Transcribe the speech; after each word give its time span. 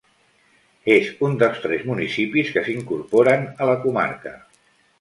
És 0.93 1.11
un 1.27 1.35
dels 1.43 1.59
tres 1.67 1.85
municipis 1.91 2.51
que 2.57 2.65
s'incorporen 2.71 3.47
a 3.67 3.71
la 3.75 3.79
comarca. 3.87 4.37